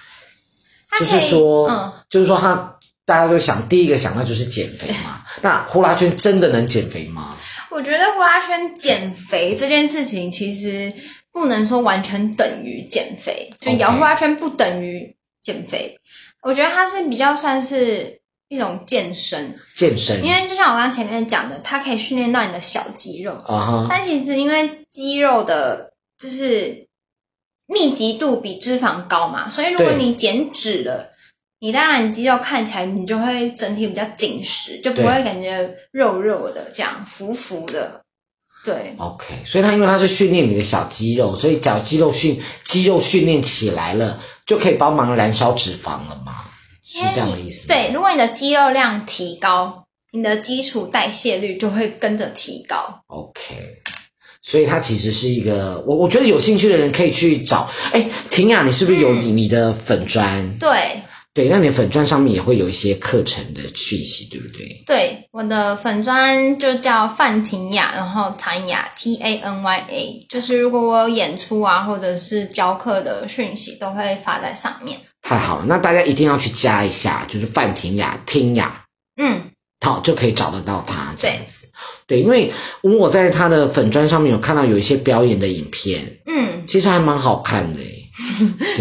[0.99, 2.76] 就是说，嗯、就是说它，
[3.07, 5.23] 大家都想第一个想到就是减肥嘛。
[5.41, 7.35] 那呼啦圈真的能减肥吗？
[7.71, 10.93] 我觉得呼啦圈减肥这件事情其实。
[11.29, 15.95] 不能说完全等于减肥，就摇呼啦圈不等于减肥。
[16.41, 20.25] 我觉得它是比较算是一种健身，健身。
[20.25, 23.33] 因为就像我刚刚前面讲的，它可以训练到你的小肌肉。
[23.45, 23.87] 啊、uh huh.
[23.87, 26.87] 但其实因为肌肉的，就是
[27.67, 31.11] 密集度比脂肪高嘛，所以如果你减脂了，对
[31.59, 38.01] 你当然你肌肉看起来你就会整体比较紧实，就不会感觉肉肉的这样浮浮的。
[38.63, 46.43] 对，OK，所以它因为它是训练你的小肌肉，所以小肌肉训肌肉训练起来了，就可以帮忙燃烧脂肪了嘛？
[46.83, 47.67] 是这样的意思？
[47.67, 53.01] 对，如果你的肌肉量提高，你的基础代谢率就会跟着提高。
[53.07, 53.55] OK，
[54.41, 57.69] 所以它其实是一个，我我觉得有兴趣的人可以去找。
[57.93, 60.57] 哎，婷雅，你是不是有你你的粉专？
[60.59, 61.01] 对。
[61.37, 64.83] 对，那你粉砖上面也会有一些课程的讯息，对不对？
[64.87, 74.97] 对，我的粉砖就叫范婷雅，然后谭雅 T A N Y A，就是如果我有演出啊，或者是教课的讯息，都会发在上面。
[75.21, 78.83] 太好了，那大家一定要去加一下，就是范婷雅，听雅，
[79.21, 79.39] 嗯，
[79.81, 81.67] 好，就可以找得到他这样子。
[82.07, 87.79] 对，对，因为我在他的粉砖上面有看到有一些表演的影片，嗯，其实还蛮好看的。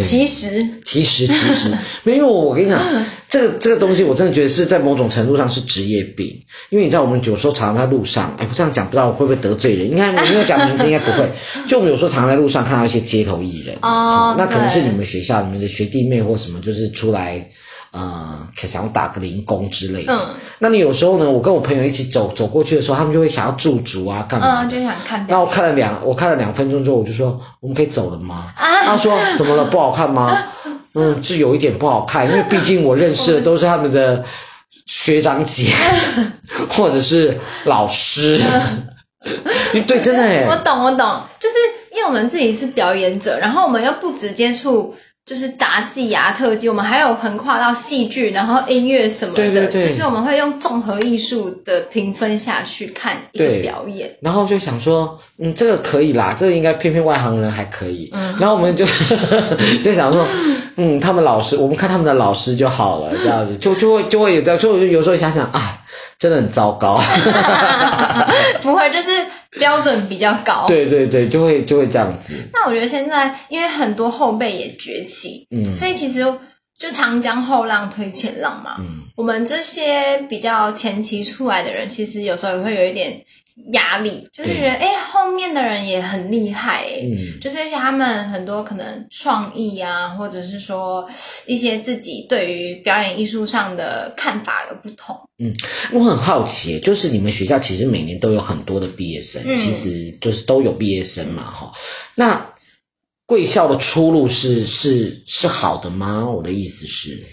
[0.02, 1.70] 其实，其实，其实，
[2.04, 2.16] 没有。
[2.16, 2.80] 因为我跟你讲，
[3.28, 6.26] 这个这个东西，我真的觉得是在某种程度上是职业病。
[6.70, 9.90] 因为你知道，我们有时候常常在路上，哎，我这样讲不知道会不会得罪人？
[9.90, 11.28] 应该我没有讲名字，应该不会。
[11.68, 17.46] 就我们有时候常常在路上看到一些街头艺人，哦、嗯，那可能是你们学校里面的学弟妹或什么，就是出来。
[17.96, 20.12] 呃，想要打个零工之类的。
[20.12, 24.64] 嗯，那你有时候呢，我跟我朋友一起走走过去的时候，他们就会想要驻足啊，干嘛？
[24.64, 25.24] 嗯，就想看。
[25.30, 28.52] 那我看了两，我看了两分钟之后，我就说，我们可以走了吗？
[28.54, 29.64] 啊，他说怎么了？
[29.64, 30.36] 不好看吗？
[30.92, 34.22] 嗯，是有一点不好看，因为毕竟我认识的都是他们的
[34.84, 35.70] 学长姐，
[36.68, 38.38] 或者是老师。
[39.86, 40.44] 对，真的哎。
[40.46, 41.54] 我懂，我懂，就是
[41.92, 44.94] 因为我们自己是表演者，然后我们又不直接触。
[45.26, 58.86] 就是杂技啊，特技，我们还有横跨到戏剧，然后音乐什么的，对对对，就是我们会用综合艺术的评分下去看一个表演，然后就想说，嗯，这个可以啦，这个应该偏偏外行人还可以，嗯，然后我们就
[59.82, 60.24] 就想说，
[60.76, 65.82] 嗯，他们老师，我们看他们的老师就好了，这样子，就就会就会有这样，就有时候想想啊，
[66.18, 67.00] 真的很糟糕，
[68.62, 69.24] 不会，就是。
[69.58, 72.36] 标准比较高，对对对，就会就会这样子。
[72.52, 76.20] 那我觉得现在因为很多后辈也崛起，嗯，所以其实
[76.78, 83.18] 就长江后浪推前浪嘛，嗯，我们这些比较前期出来的人，其实有时候也会有一点。
[83.72, 91.08] 压力就是觉得，哎对，后面的人也很厉害，哎、嗯，就是而且他们很多可能创意啊，或者是说
[91.46, 95.16] 一些自己对于表演艺术上的看法有不同。
[95.38, 95.52] 嗯，
[95.92, 101.72] 我很好奇，就是你们学校其实每年都有很多的毕业生，嗯、其实就是都有毕业生嘛，哈。
[102.14, 102.54] 那
[103.26, 106.24] 贵校的出路是是是好的吗？
[106.26, 107.26] 我的意思是。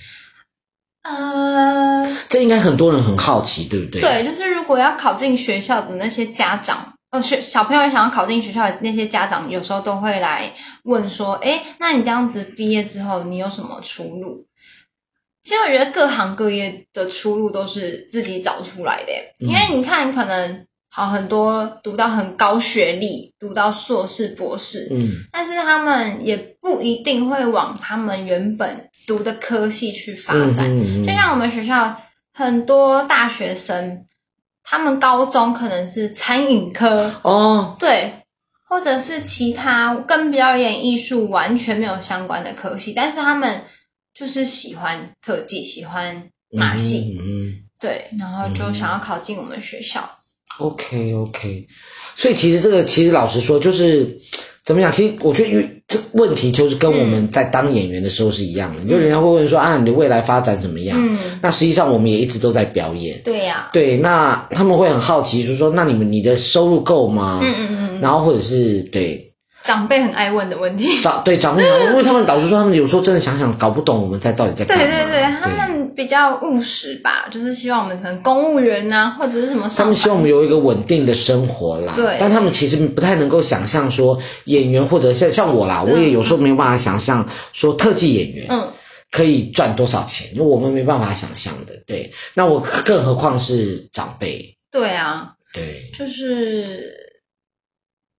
[1.03, 3.99] 呃，这应该很多人很好奇，对不对？
[3.99, 10.49] 对，就是如果要考进学校的那些家长，呃，学小朋友想要考进学校的那些家长，有时候都会来
[10.83, 14.47] 问说：“诶，那你这样子毕业之后，你有什么出路？”
[15.43, 19.11] 其实我觉得各行各业的出路都是自己找出来的，
[19.41, 28.89] 嗯、因为你看，可能好很多读到很高学历，读到硕士、博士，嗯，但是他们也不一定会往他们原本。
[29.05, 31.93] 读的科系去发展，嗯嗯嗯、就像我们学校
[32.33, 34.05] 很多大学生，
[34.63, 38.13] 他们高中可能是餐饮科哦，对，
[38.67, 43.61] 或者是其他跟表演艺术完全没有相关的科系，但是他们
[44.13, 50.09] 就是喜欢特技，喜欢马戏，嗯，嗯对，然后就想要考进我们学校。
[50.59, 51.67] OK OK，
[52.15, 54.19] 所以其实这个其实老实说就是。
[54.65, 54.89] 怎么讲？
[54.89, 60.97] 其实我觉得，因为这问题就是跟我们在当演员的时候是一样的，嗯、就人家会问说啊，你的未来发展怎么样？
[60.99, 63.21] 嗯，那实际上我们也一直都在表演。
[63.23, 63.71] 对呀、啊。
[63.71, 67.39] 对，那他们会很好奇，就是说，那你们你的收入够吗？
[67.43, 68.01] 嗯嗯嗯。
[68.01, 69.23] 然后或者是对。
[69.63, 74.83] 长辈很爱问的问题，长对长辈，因为他们老实说，他们有时候真的想想搞不懂我们在到底在干嘛。
[74.83, 79.71] 对对对，他们比较务实吧，就是希望我们可能公务员啊，或者是什么。
[79.73, 81.93] 他们希望我们有一个稳定的生活啦。
[81.95, 82.17] 对。
[82.19, 88.67] 但他们其实不太能够想象说演员或者像像我啦，我也有时候没有办法想象说特技演员嗯
[89.11, 91.73] 可以赚多少钱，因为我们没办法想象的。
[91.87, 92.11] 对。
[92.33, 94.53] 那我更何况是长辈。
[94.69, 95.29] 对啊。
[95.53, 95.89] 对。
[95.97, 96.92] 就是。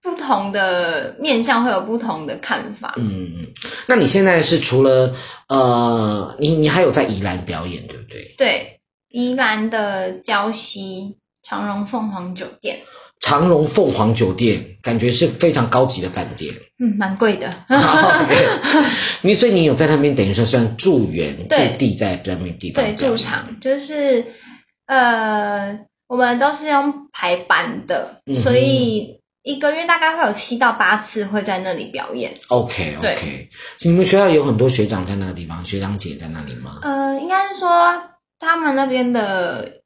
[0.05, 2.93] 不同的面向会有不同的看法。
[2.99, 3.47] 嗯，
[3.87, 5.11] 那你现在是除了
[5.49, 8.35] 呃，你你还有在宜兰表演，对不对？
[8.37, 12.81] 对，宜兰的礁溪长荣凤凰酒店。
[13.19, 16.53] 长荣凤凰酒店感觉是非常高级的饭店。
[16.79, 17.51] 嗯，蛮贵的。
[19.23, 22.85] 你所以你有在那边等于说算住园驻地在那边地方？
[22.85, 24.23] 对，驻场就是
[24.85, 25.79] 呃，
[26.09, 29.19] 我们都是用排版的，嗯、所以。
[29.45, 32.33] 一个月大概会有七到八次会在那里表演。
[32.49, 33.49] OK OK，
[33.83, 36.81] 你们学校有很多学长在那个地方，学长姐在那里吗？
[36.83, 38.03] 呃，应该是说
[38.39, 39.83] 他们那边的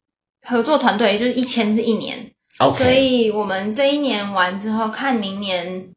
[0.47, 5.91] 合作团队就是一签是一年，OK，所以我们这一年完之后，看明年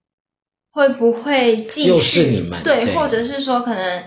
[0.72, 1.90] 会不会继续？
[1.90, 4.04] 又是你们对，对，或者是说可能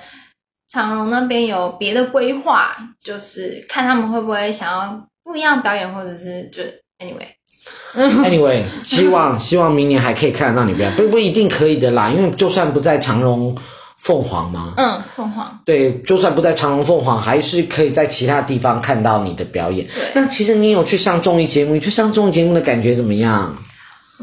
[0.68, 6.64] 长荣那边有别的规划，就是看他们会不会想要不一样表演，或者是就
[6.98, 7.28] anyway。
[7.94, 13.56] Anyway，希望 希望明年还可以看得到你表演，不不一定可以的啦，因为就算不在长隆
[13.96, 19.86] 凤凰嘛，嗯，凤凰，对，就算不在长隆凤凰，还是可以在其他地方看到你的表演。
[20.12, 23.56] 那其实你有去上综艺节目，你去上综艺节目的感觉怎么样？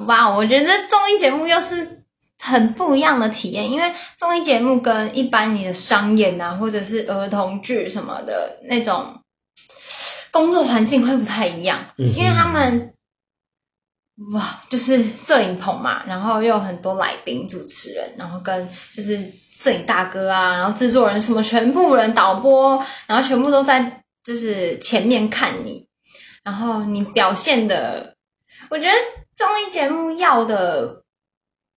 [0.06, 2.04] 哇，我觉得综艺节目又是
[2.40, 9.06] 很不一样的体验，因为综艺节目跟一般你的商演啊，或者是儿童剧什么的那种
[10.30, 12.92] 工作环境会不太一样，嗯，因为他们。
[14.34, 19.20] 哇，就是摄影棚嘛，然后又有很多来宾、主持人，然后跟就是
[19.56, 25.88] 摄影大哥啊，然后制作人什么，全部人导播，然后全部都在就是前面看你，
[26.44, 28.16] 然后你表现的，
[28.70, 28.94] 我觉得
[29.36, 31.02] 综艺节目要的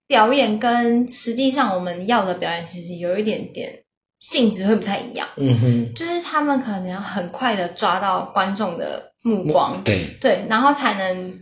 [0.07, 3.82] 表演跟实际上我们要的表演其实有一点点
[4.20, 5.26] 性质会不太一样。
[5.36, 11.40] 嗯哼，就是他们可能要很快的抓到观众的目光，对对，然后才能。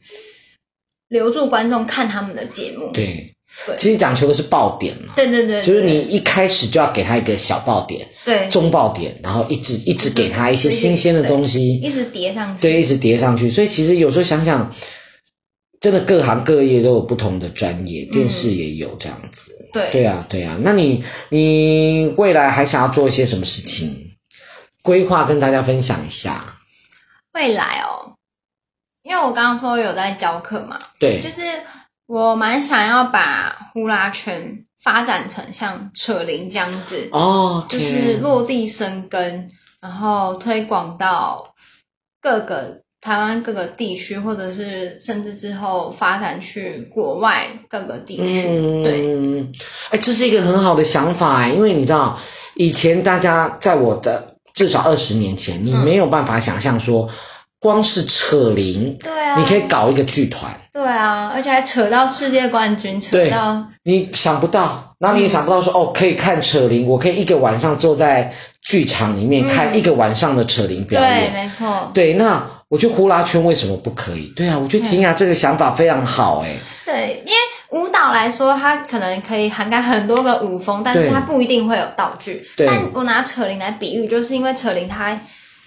[1.13, 3.35] 留住观众看他们的节目，对，
[3.67, 13.51] 对，其实讲求的是爆点嘛，对对对，就是你一开始就要给他一个小爆点，对，中爆点，然后一直一直给他一些新鲜的东西，一直叠上去，对，一直叠上去。
[13.51, 14.75] 所以其实有时候想想，
[15.83, 20.57] 真的各行各业都有不同的专业，电视也有这样子，嗯、对，对啊，对啊。
[20.63, 23.95] 那你你未来还想要做一些什么事情？
[24.83, 26.43] 规划跟大家分享一下。
[27.35, 28.02] 未来哦。
[29.03, 31.43] 因为我刚刚说有在教课嘛，对，就是
[32.07, 39.51] 我蛮想要把呼啦圈发展成像扯铃这样子哦，就是落地生根，
[39.81, 41.53] 然后推广到
[42.21, 48.47] 各个台湾各个地区，或者是甚至之后发展去国外各个地区。
[48.49, 52.17] 嗯，对，哎，这是一个很好的想法哎，因为你知道，
[52.55, 57.05] 以前大家在我的至少二十年前，你没有办法想象说。
[57.07, 57.15] 嗯
[57.63, 74.33] 光是扯铃，对啊，你可以搞一个剧团，对啊，而且还扯到世界冠军，扯到你想不到，然后你也想不到说、嗯、哦，可以看扯铃，我可以一个晚上坐在剧场里面看一个晚上的扯铃表演，对，没错，对，那我觉得呼啦圈为什么不可以？
[74.35, 82.45] 对啊，我觉得婷雅这个想法非常好，诶对，因为舞蹈来说，它可能可以涵盖很多个舞风，但是它不一定会有道具。
[82.57, 85.17] 但我拿扯铃来比喻，就是因为扯铃它。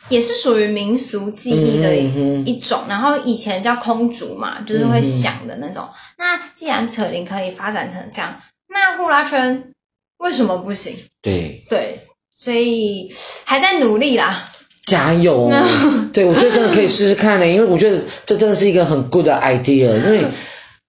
[0.10, 5.89] 也是属于民俗技艺的一种，嗯，然后以前叫空竹嘛，就是会响的那种，嗯。
[6.18, 8.34] 那既然扯铃可以发展成这样，
[8.70, 9.72] 那呼啦圈
[10.20, 10.95] 为什么不行？
[11.22, 11.99] 对对，
[12.39, 14.51] 所以还在努力啦，
[14.88, 15.51] 加油！
[16.14, 20.26] 对，我觉得真的可以试试看呢，因为我觉得这真的是一个很 good 的 idea，因为。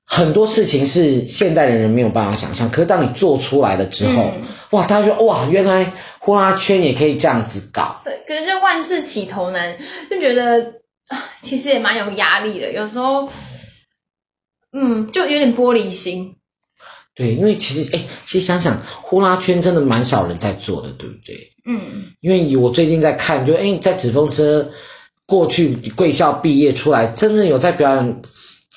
[0.09, 5.93] 很多事情是现代的人没有办法想象，可是当你做出来了之后，嗯、哇，大家说哇，原来
[6.27, 8.01] 呼啦圈也可以这样子搞。
[8.03, 9.79] 对，可是就万事起头难，
[10.11, 10.75] 就觉得
[11.41, 12.73] 其实也蛮有压力的。
[12.73, 13.31] 有时候，
[14.73, 16.35] 嗯，就有点玻璃心。
[17.15, 21.37] 对，因为其实，哎，其实想想，呼啦圈真的蛮少人在做的，对不对？
[21.65, 24.69] 嗯，因为我最近在看，就哎，在纸风车
[25.27, 28.23] 过去贵校毕业出来，真正有在表演。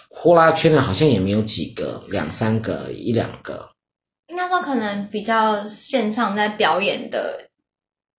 [0.08, 3.70] 呼啦圈的好像也没有几个，两三个，一两个。
[4.50, 7.40] 应该说可能比较线上在表演的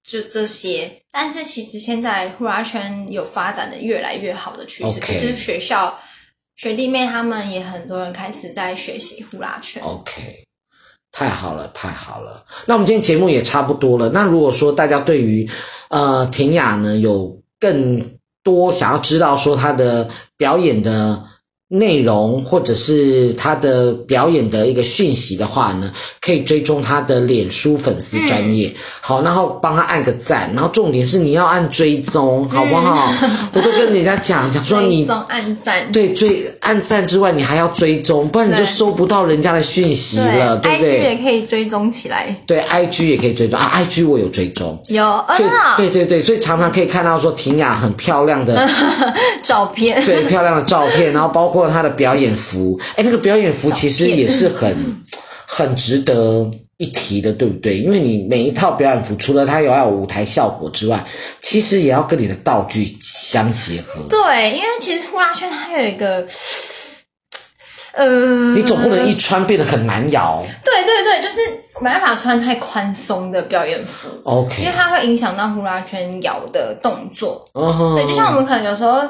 [0.08, 5.98] 就这些，但是其实现在呼啦圈有发展的越来越好的趋势，其实.学校
[6.54, 9.82] 学弟妹他们也很多人开始在学习呼啦圈。
[9.82, 10.44] OK。
[11.10, 12.46] 太好了，太好了。
[12.66, 14.08] 那我们今天节目也差不多了。
[14.10, 15.50] 那如果说大家对于
[15.88, 21.24] 呃婷雅呢有更多想要知道说她的表演的。
[21.72, 25.90] 内容或者是他的表演的一个讯息的话呢，
[26.20, 33.14] 可以追踪他的脸书粉丝专业，嗯、好，然后帮他按个赞，然后重点是你要按追踪，好不好？
[33.22, 43.58] 嗯、我都跟人家讲讲说你追踪按赞，对，追按赞之外，你还要追踪，不然你就收不到人家的讯息了，对，对不对？IG 也可以追踪起来，对，IG 也可以追踪。
[43.60, 48.68] 啊，IG 我有追踪，有，所以、哦、对对对，所以常常可以看到说婷雅很漂亮的
[49.44, 55.02] 照片，对，漂亮的照片，然后包括她的表演服，哎，那个表演服其实也是很
[55.46, 57.78] 很值得一提的，对不对？
[57.78, 61.04] 因为你每一套表演服，除了它有要有舞台效果之外，
[61.42, 64.00] 其实也要跟你的道具相结合。
[64.08, 66.26] 对，因为其实呼啦圈它有一个，
[67.92, 70.42] 呃，你总不能一穿变得很难摇。
[70.64, 71.40] 对对对，就是
[71.80, 74.08] 没办法穿太宽松的表演服。
[74.22, 77.44] OK，因为它会影响到呼啦圈摇的动作。
[77.54, 79.02] 嗯哼，对，就像我们可能有时候。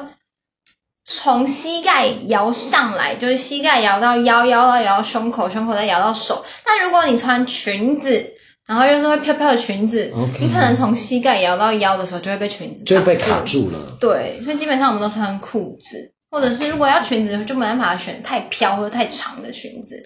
[1.03, 6.43] 从膝盖摇上来，就是膝盖摇到腰，腰到摇到胸口，胸口再摇到手。
[6.63, 8.33] 但如果你穿裙子，
[8.67, 10.41] 然后又是会飘飘的裙子，Okay.
[10.41, 13.97] 你可能从膝盖摇到腰的时候就会被裙子就被卡住了。
[13.99, 20.01] 对，所以基本上我们都穿裤子，或者是如果要裙子，就没办法选太飘或者太长的裙子。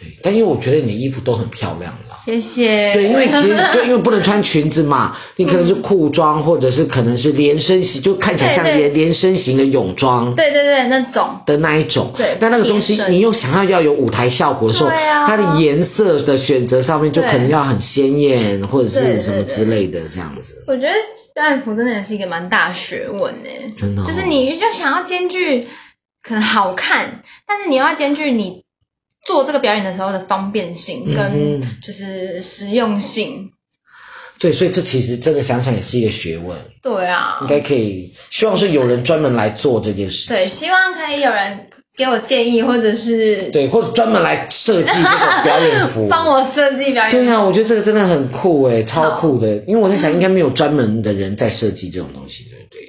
[0.00, 2.92] 对，但因为我觉得你的衣服都很漂亮了，谢谢。
[2.94, 10.34] 对，因为其实 对，因为不能穿裙子嘛，你可能是裤装，或者是可能是连身型，就看起来像连连身型的泳装。
[10.34, 12.12] 对对对，那种的那一种。
[12.16, 14.90] 对，但那个东西你又想要要有舞台效果的时候，
[15.26, 20.64] 它的颜色的选择上面就可能要很鲜艳，或者是什么之类的这样子。
[20.66, 20.92] 我觉得
[21.34, 25.66] 表演服真的也是一个蛮大学问诶，真的，就是你就想要兼具
[26.22, 28.62] 可能好看，但是你又要兼具你。
[29.26, 33.50] 做这个表演的时候的方便性跟就是实用性，嗯，
[34.40, 36.56] 对，所以这其实真的想想也是一个学问。
[36.82, 40.36] 对啊，应该可以，希望是有人专门来做这件事情。
[40.36, 47.18] 对，希望可以有人给我建议，或者是对，或者专门来设计这个表演服， 帮我设计表演服。
[47.18, 49.54] 对啊，我觉得这个真的很酷诶，超酷的。
[49.66, 52.80] 因为我在想，应该没有专门的人在设计这种东西，对不对？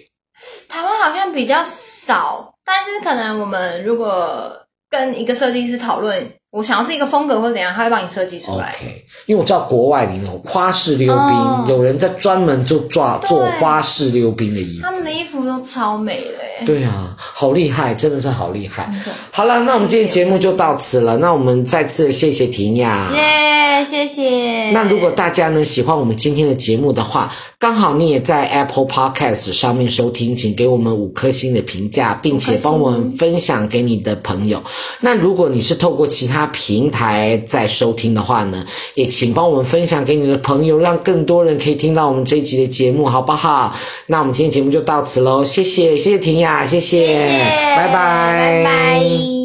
[0.69, 4.57] 台湾好像比较少，但是可能我们如果。
[4.91, 8.69] 跟一个设计师讨论，我想要是一个风格或者怎样，他会帮你设计出来。
[8.77, 16.50] OK，因为我知道国外那种花式溜冰，哦、有人在专门就抓做花式溜冰的衣服，他们的衣服都超美的。
[16.65, 18.91] 对啊，好厉害，真的是好厉害。
[19.31, 21.17] 好了，那我们今天节目就到此了。
[21.17, 24.71] 那我们再次谢谢婷雅，耶谢谢。
[24.71, 34.61] 那如果大家呢喜欢我们今天的节目的话，刚好你也在 Apple Podcast 上面收听，请给我们五颗星的评价，并且帮我们分享给你的朋友。
[34.99, 43.75] 那如果你是透过其他平台在收听的话呢，也请帮我们分享给你的朋友，让更多人可以听到我们这一集的节目，好不好？
[44.07, 47.39] 那我们今天节目就到此喽，谢谢，谢谢婷雅，谢谢，谢谢
[47.77, 49.40] 拜拜，拜拜。